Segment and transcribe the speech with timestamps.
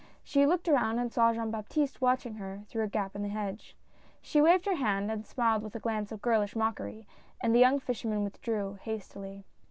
[0.23, 3.77] She looked around and saw Jean Baptiste watching her, through a gap in the hedge.
[4.19, 7.07] She waved her hand, and smiled with a glance of girlish mockery,
[7.39, 9.45] and the young flsherman withdrew, hastily.